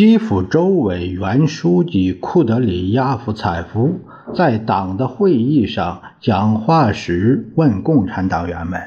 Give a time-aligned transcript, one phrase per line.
[0.00, 4.00] 基辅州委原书记库德里亚夫采夫
[4.34, 8.80] 在党的会议上讲话时问共产党员们：“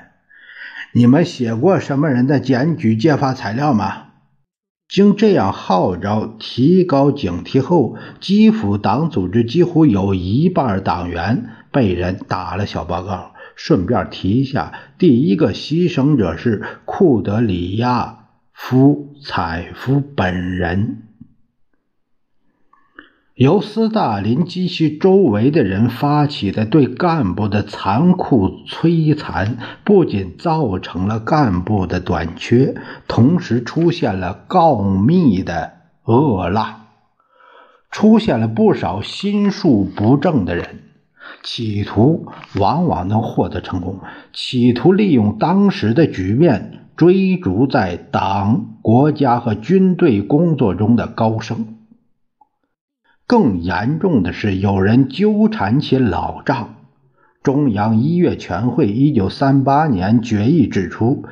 [0.91, 4.05] 你们写过什么人的检举揭发材料吗？”
[4.89, 13.33] 经这样号召提高警惕后，基辅党组织几乎有一半党员被人打了小报告。
[13.55, 18.22] 顺便提一下，第一个牺牲者是库德里亚。
[18.53, 21.03] 夫采夫本人
[23.33, 32.75] 由斯大林及其周围的人发起的对干部的残酷摧残，不仅造成了干部的短缺，
[33.07, 35.73] 同时出现了告密的
[36.05, 36.85] 恶浪，
[37.89, 40.83] 出现了不少心术不正的人，
[41.41, 42.27] 企图
[42.59, 43.99] 往往能获得成功，
[44.31, 46.82] 企图利用当时的局面。
[46.95, 51.65] 追逐在党、国家和军队工作中的高升。
[53.25, 56.75] 更严重的是，有人纠缠起老账。
[57.41, 61.25] 中央一月全会一九三八年决议指出，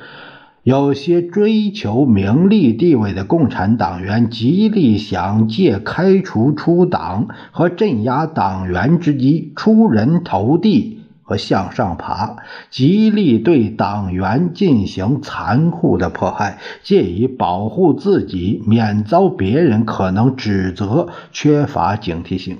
[0.64, 11.01] 有些追求名利地位的共产党员，极力想借开除出党和镇压党员之机，出人头地。
[11.32, 12.36] 和向上爬，
[12.70, 22.60] 极力对党员进行残酷的迫害，借以保护自己免遭别人可能指责缺乏警惕性。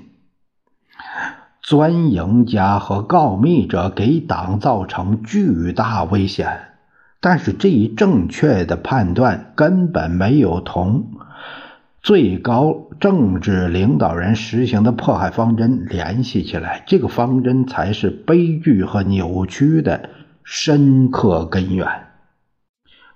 [1.62, 6.62] 钻营家和告密者给党造成巨大危险，
[7.20, 11.08] 但是这一正确的判断根本没有同。
[12.02, 20.10] 最高政治领导人实行的迫害方针联系起来，这个方针才是悲剧和扭曲的
[20.42, 21.86] 深刻根源。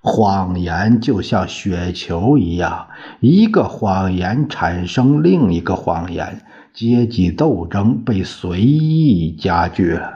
[0.01, 2.87] 谎言就像雪球一样，
[3.19, 6.43] 一个谎言产生另一个谎言，
[6.73, 10.15] 阶级斗争被随意加剧了。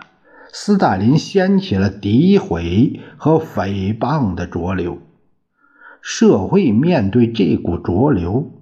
[0.53, 4.99] 斯大林掀起了诋毁和诽谤的浊流，
[6.01, 8.53] 社会面对这股浊流。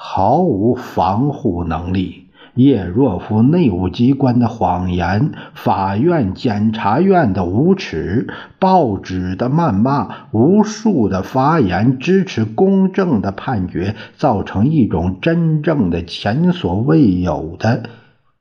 [0.00, 8.28] 毫无防护能力，叶若夫内务机关的谎言，法院、检察院的无耻，
[8.60, 17.90] 报纸的谩骂，无数的发言支持公正的判决，造成一种真正的前所未有的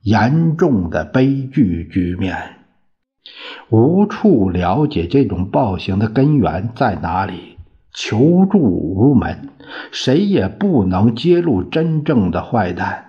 [0.04, 2.38] 严重的悲剧局面。
[3.72, 7.57] 无处了解这种暴行的根源在哪里。
[8.00, 9.50] 求助无门，
[9.92, 13.06] 谁也不能揭露真正的坏蛋。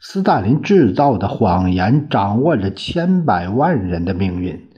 [0.00, 4.68] 斯大林制造的谎言掌握着千百万人的命运。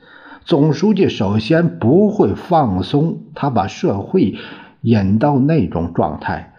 [0.44, 4.34] 总书记首先不会放松，他把社会
[4.80, 6.54] 引到那种状态，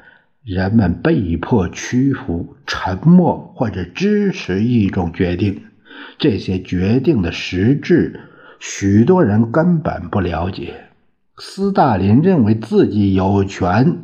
[0.45, 5.63] 人们被迫屈服、沉默或者支持一种决定。
[6.17, 8.21] 这些决定的实质，
[8.57, 10.85] 许多人根本不了解。
[11.41, 13.99] 斯大林认为自己有权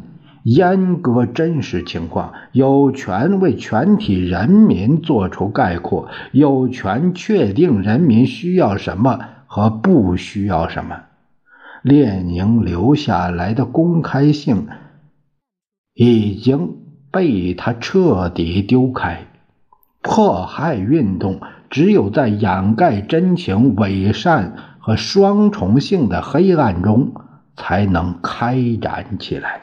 [0.45, 11.01] 阉割真实情况，有权为全体人民做出概括，有权确定人民需要什么和不需要什么。
[11.81, 14.67] 列宁留下来的公开性
[15.93, 16.77] 已经
[17.11, 19.27] 被他彻底丢开。
[20.01, 27.11] 迫害运动只有在掩盖真情、伪善和双重性的黑暗中。
[27.55, 29.61] 才能开展起来。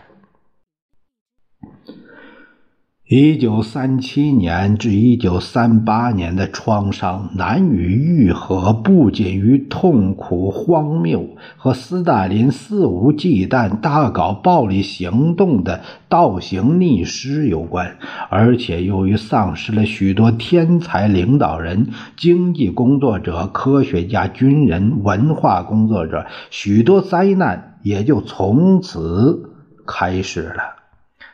[3.14, 11.28] 一九三七年至一九三八年的创伤难以愈合，不仅与痛苦、荒谬
[11.58, 17.98] 和斯大林肆无忌惮、大搞暴力行动的倒行逆施有关，
[18.30, 29.50] 而且由于丧失了许多天才领导人、经济工作者、科学家、军人、文化工作者，许多灾难也就从此
[29.86, 30.81] 开始了。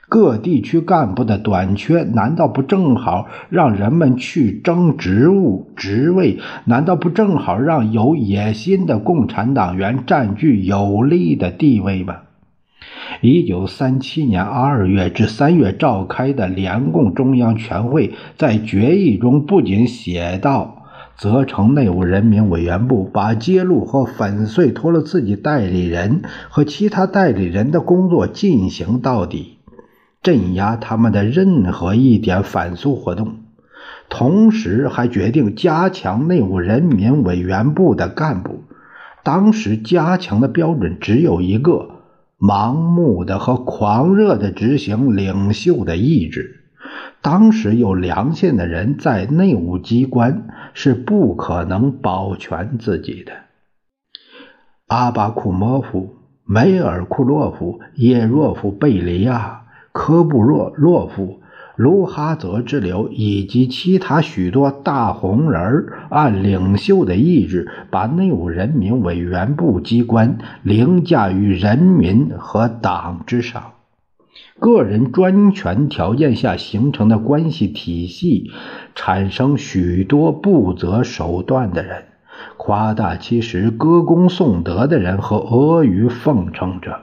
[0.08, 6.38] 各地区干部的短缺，难道不正好让人们去争职务、职位？
[6.64, 12.16] 难道不正好让有野心的共产党员占据有利的地位吗？
[13.20, 20.74] 一九三七年二月至三月召开的联共中央全会，在决议中不仅写道。
[21.16, 29.57] 责成内务人民委员部把揭露和粉碎托洛茨基代理人和其他代理人的工作进行到底，
[30.22, 33.36] 镇压他们的任何一点反苏活动。
[34.08, 38.64] 同时，还决定加强内务人民委员部的干部。
[39.22, 41.90] 当时，加强的标准只有一个：
[42.38, 46.64] 盲目的和狂热的执行领袖的意志。
[47.20, 53.32] 当时有良心的人在内务机关是不可能保全自己的。
[54.86, 59.66] 阿巴库莫夫、梅尔库洛夫、叶若夫、贝利亚、
[60.00, 61.40] 科布若洛夫、
[61.74, 73.72] 卢哈泽之流以及其他许多大红人按领袖的意志，把内务人民委员部机关凌驾于人民和党之上。
[74.60, 78.52] 个人专权条件下形成的关系体系，
[78.94, 82.04] 产生许多不择手段的人、
[82.56, 87.00] 夸大其实、歌功颂德的人和阿谀奉承者。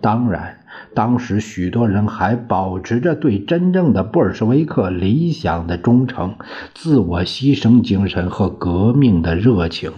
[0.00, 0.58] 当然，
[0.94, 6.34] 当时许多人还保持着对真正的布尔什维克理想的忠诚、
[6.74, 9.92] 自我牺牲精神和革命的热情。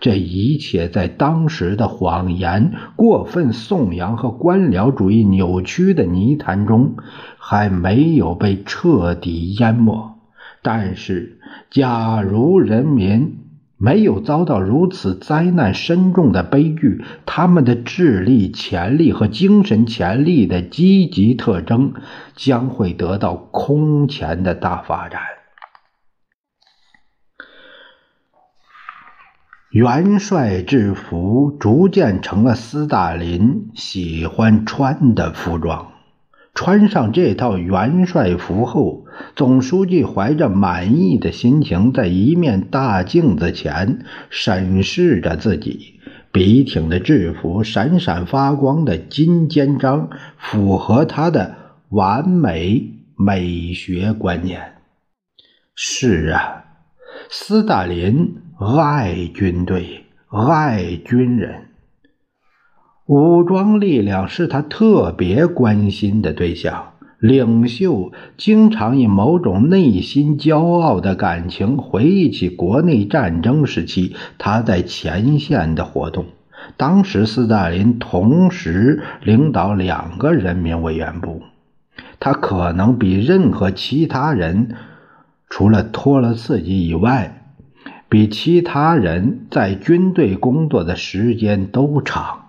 [0.00, 6.96] 这一切在当时的谎言、过分颂扬和官僚主义扭曲的泥潭中，
[7.38, 10.18] 还没有被彻底淹没。
[10.60, 11.38] 但是，
[11.70, 13.38] 假如人民
[13.82, 21.94] 没有遭到如此灾难深重的悲剧，他们的智力潜力和精神潜力的积极特征
[22.36, 25.20] 将会得到空前的大发展。
[29.72, 35.90] 元帅制服逐渐成了斯大林喜欢穿的服装。
[36.54, 46.00] 穿上这套元帅服后，总书记怀着满意的心情，在一面大镜子前审视着自己。
[46.30, 51.56] 笔挺的制服，闪闪发光的金肩章，符合他的
[51.88, 54.74] 完美美学观念。
[55.74, 56.64] 是啊，
[57.28, 58.36] 斯大林。
[58.64, 61.70] 爱军队，爱军人，
[63.14, 66.92] 武装力量是他特别关心的对象。
[67.18, 76.24] 领袖经常以某种内心骄傲的感情回忆起国内战争时期他在前线的活动。
[76.78, 81.42] 当时，斯大林同时领导两个人民委员部，
[82.18, 84.74] 他可能比任何其他人，
[85.50, 87.40] 除了托了自己以外。
[88.08, 92.41] 比其他人在军队工作的时间都长。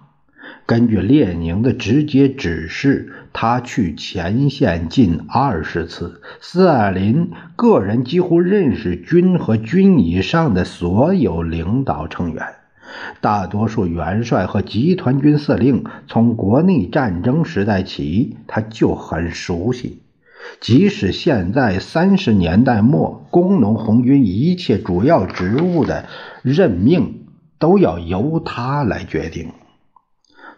[0.66, 6.22] 根据列宁的直接指示，他去前线近二十次。
[6.40, 12.46] 斯大林个人几乎认识军和军以上的所有领导成员，
[13.20, 20.02] 大多数元帅和集团军司令，从国内战争时代起他就很熟悉。
[20.62, 26.06] 即使现在三十年代末，工农红军一切主要职务的
[26.42, 27.26] 任命
[27.60, 29.52] 都要由他来决定。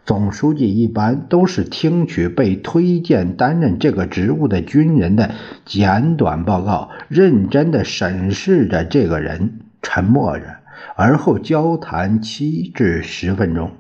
[0.05, 5.31] 总书记一般都是听取被推荐担任这个职务的军人的
[5.65, 10.57] 简短报告，认真地审视着这个人，沉默着，
[10.95, 13.71] 而后交谈七至十分钟。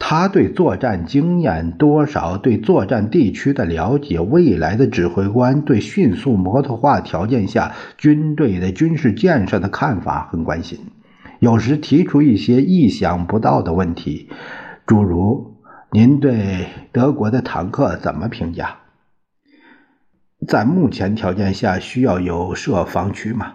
[0.00, 10.80] 他对作战经验多少、对作战地区的了解、未来的指挥官对迅速摩托化条件下军队的军事建设的看法很关心，
[11.38, 14.30] 有时提出一些意想不到的问题，
[14.90, 15.54] 诸如
[15.92, 18.78] ：“您对德国的坦克怎么评价？
[20.48, 23.52] 在目前条件下需要有设防区吗？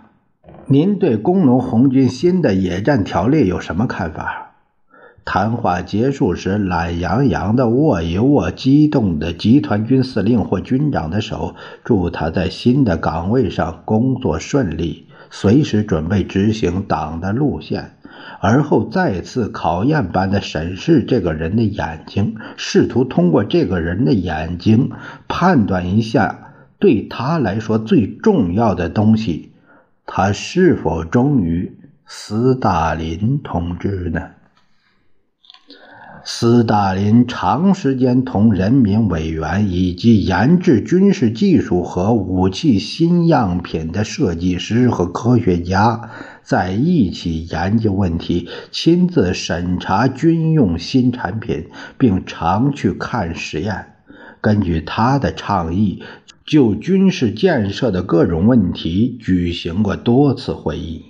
[0.68, 4.54] 您对工农红军新的野战条例有什么看法？”
[5.26, 17.92] 谈话结束时，懒洋洋地握一握激动的集团军司令或军长的手，祝他在新的岗位上工作顺利，随时准备执行党的路线。
[18.40, 24.92] 而后再次考验般的审视这个人的眼睛，试图通过这个人的眼睛
[25.28, 29.52] 判断一下对他来说最重要的东西：
[30.06, 34.22] 他是否忠于斯大林同志呢？
[36.28, 46.10] 斯大林长时间同人民委员以及研制军事技术和武器新样品的设计师和科学家
[46.42, 53.94] 在一起研究问题，亲自审查军用新产品，并常去看实验。
[54.42, 56.02] 根据他的倡议，
[56.44, 61.06] 就军事建设的各种问题举行过多次会议。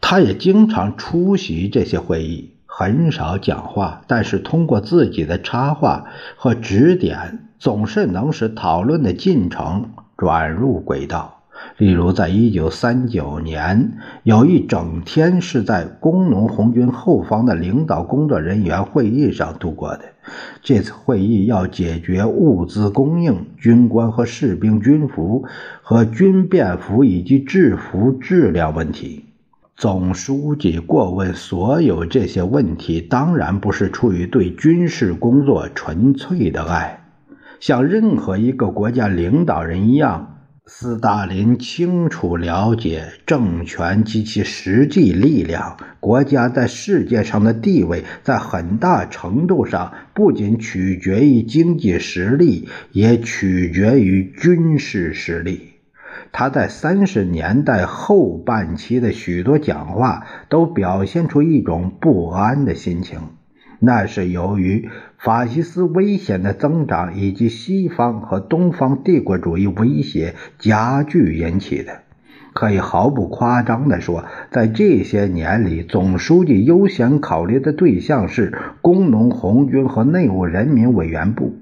[0.00, 11.42] 他也经常出席这些会议，很少讲话，但是通过自己的插话和指点，总是能使讨论的进程转入轨道。
[11.78, 13.92] 例如，在一九三九年，
[14.24, 20.00] 有一整天是在工农红军后方的领导工作人员会议上度过的。
[20.60, 25.44] 这次会议要解决物资供应、军官和士兵军服
[25.80, 29.26] 和军便服以及制服质量问题。
[29.76, 37.00] 总书记过问所有这些问题，当然不是出于对军事工作纯粹的爱。
[37.58, 45.76] 像任何一个国家领导人一样，斯大林清楚了解政权及其实际力量。
[45.98, 55.73] 国家在世界上的地位，在很大程度上不仅取决于经济实力，也取决于军事实力。
[56.36, 63.20] 他在三十年代后半期的许多讲话都表现出一种不安的心情，
[63.78, 72.00] 那是由于法西斯危险的增长以及西方和东方帝国主义威胁加剧引起的。
[72.52, 81.54] 可以毫不夸张地说，在这些年里，总书记优先考虑的对象是工农红军和内务人民委员部。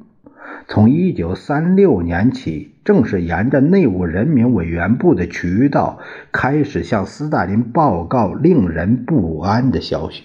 [0.66, 5.98] 从一九三六年起，正是沿着内务人民委员部的渠道
[6.32, 10.24] 开始向斯大林报告令人不安的消息。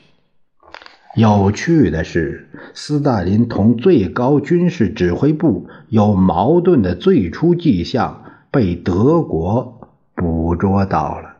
[1.15, 11.37] 有趣的是，斯大林同最高军事指挥部有矛盾的最初迹象被德国捕捉到了。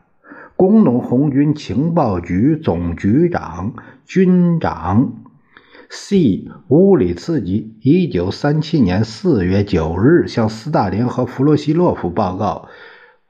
[0.56, 5.12] 工农红军情报局总局长、军长。
[5.90, 6.46] C.
[6.68, 12.68] 乌里茨基，一九三七年四月九日向斯大林和弗洛西洛夫报告：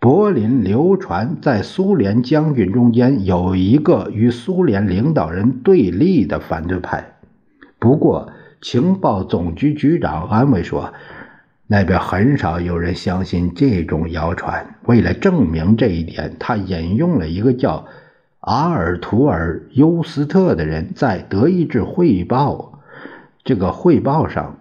[0.00, 7.18] 柏林流传在苏联将军中间有一个与苏联领导人对立的反对派。
[7.78, 10.92] 不过，情报总局局长安慰说，
[11.68, 14.74] 那边很少有人相信这种谣传。
[14.86, 17.86] 为了证明这一点，他引用了一个叫。
[18.48, 22.54] 阿尔图尔·尤斯特的人在《德意志汇报》
[23.44, 24.56] 这个汇报上，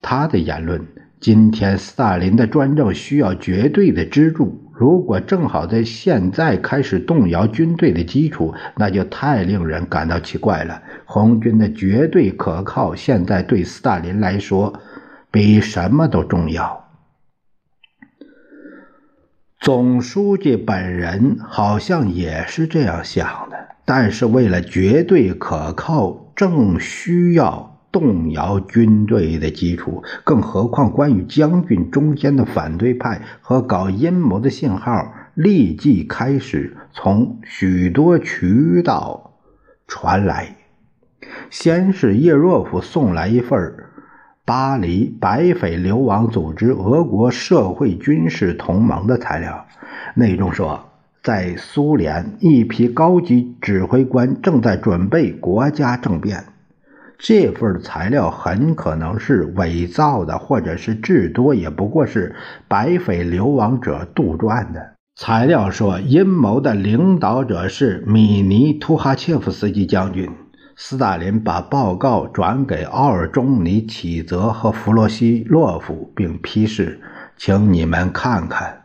[0.00, 0.86] 他的言论：
[1.18, 4.70] 今天斯大林的专政需要绝对的支柱。
[4.72, 10.80] 如果正好在现在开始动摇军队的基础，那就太令人感到奇怪了。
[11.04, 14.72] 红军的绝对可靠，现在对斯大林来说
[15.32, 16.87] 比什么都重要。
[19.68, 30.02] 总书记本人好像也是这样想的，但是为了绝对可靠，正需要动摇军队的基础。
[30.24, 39.34] 更何况，关于将军中间的反对派和搞阴谋的信号，立即开始从许多渠道
[39.86, 40.56] 传来。
[41.50, 43.74] 先是叶若夫送来一份
[44.48, 49.66] 巴黎白匪流亡组织俄国社会军事同盟的材料，
[50.14, 50.88] 内容说，
[51.22, 56.46] 在苏联一批高级指挥官正在准备国家政变。
[57.18, 62.34] 这份材料很可能是伪造的，或者是至多也不过是
[62.68, 64.94] 白匪流亡者杜撰的。
[65.14, 70.30] 材料说，阴谋的领导者是米尼图哈切夫斯基将军。
[70.80, 77.00] 斯大林把报告转给奥尔中尼启泽和弗洛西洛夫，并批示
[77.36, 78.84] ：“请你们看看。”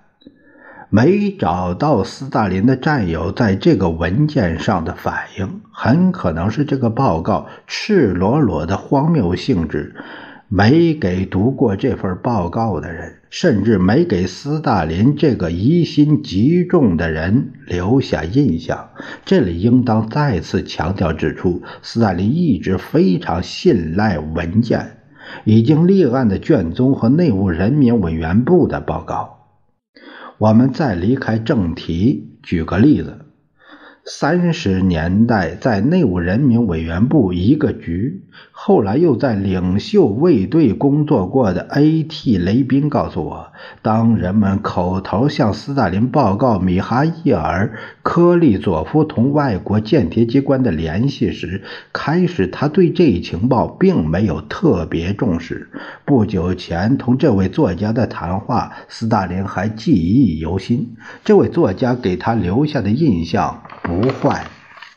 [0.90, 9.96] 没找到斯大林的战友在这个文件上的反应，很可能是这个报告赤裸裸的荒谬性质。
[10.48, 18.92] 没给读过这份报告的人，甚至没给斯大林这个疑心极重的人留下印象。
[19.26, 24.98] 这里应当再次强调指出，斯大林一直非常信赖文件、
[25.46, 29.40] 已经立案的卷宗和内务人民委员部的报告。
[30.38, 33.23] 我们再离开正题，举个例子。
[34.06, 42.38] 三十年代在内务人民委员部一个局，后来又在领袖卫队工作过的 A.T.
[42.38, 55.70] 雷宾告诉我，当人们口头向斯大林报告米哈伊尔·科利佐夫同外国间谍机关的联系时，开始他对这一情报并没有特别重视。
[56.04, 60.98] 不久前同这位作家的谈话，斯大林还记忆犹新。
[61.24, 63.64] 这位作家给他留下的印象。
[64.02, 64.46] 不坏，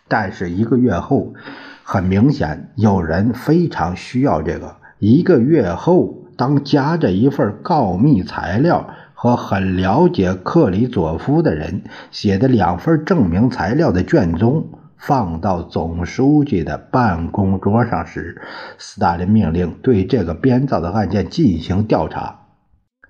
[0.09, 1.35] 但是一个月后，
[1.83, 4.77] 很明显有人非常需要这个。
[4.99, 18.41] 一个月后，当夹着一份告密材料和很了解克里佐夫的人写的两份证明材料的卷宗放到总书记的办公桌上时，
[18.79, 22.46] 斯大林命令对这个编造的案件进行调查。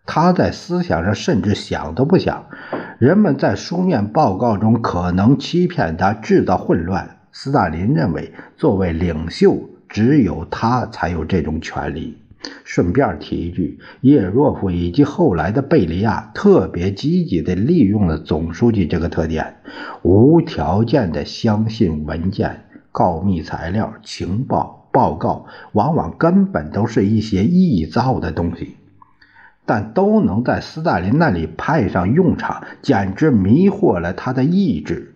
[0.06, 2.46] 他在思想上甚至想都不想。
[2.98, 7.18] 人们在书面报告中可能欺骗他，制造混乱。
[7.32, 12.16] 斯大林认为，作为领袖，只有他才有这种权利。
[12.64, 19.56] 顺便提一句，叶若夫以及后来的贝利亚特别积极地利用了总书记这个特点，
[20.02, 28.76] 无条件地相信文件、告密材料、情报报告，往往根本都是一些臆造的东西。
[29.66, 35.12] 但都能在斯大林那里派上用场，简直迷惑了他的意志。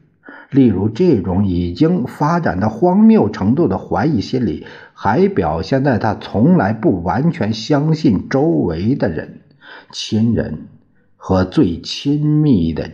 [0.50, 9.42] 例如，这种已经发展到荒谬程度的怀疑心理，还表现在他从来不完全相信周围的人、
[9.92, 10.66] 亲人
[11.16, 12.90] 和最亲密的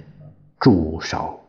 [0.60, 1.45] 助手。